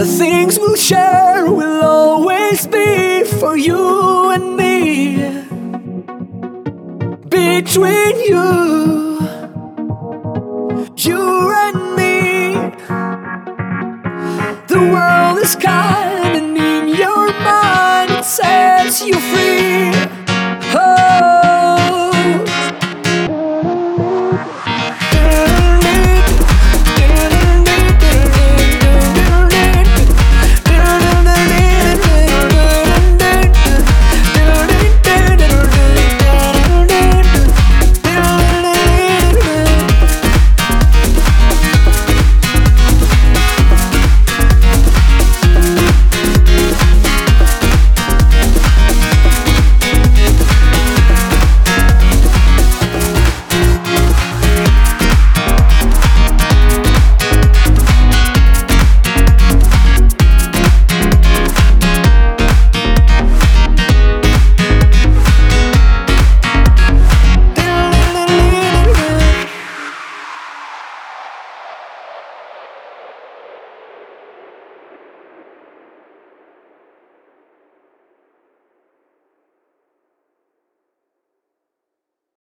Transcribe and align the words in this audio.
The 0.00 0.06
things 0.06 0.58
we'll 0.58 0.76
share 0.76 1.44
will 1.44 1.82
always 1.84 2.66
be 2.66 3.22
for 3.38 3.54
you 3.54 4.30
and 4.30 4.56
me. 4.56 5.16
Between 7.28 8.14
you, 8.30 9.20
you 10.96 11.52
and 11.66 11.96
me. 11.98 12.54
The 14.68 14.80
world 14.90 15.38
is 15.40 15.54
kind, 15.56 16.34
and 16.34 16.56
in 16.56 16.88
your 16.96 17.26
mind, 17.44 18.10
it 18.12 18.24
sets 18.24 19.04
you 19.04 19.20
free. 19.20 19.99